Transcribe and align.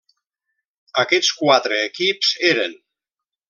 Aquests 1.09 1.29
quatre 1.43 1.79
equips 1.91 2.33
eren: 2.53 2.75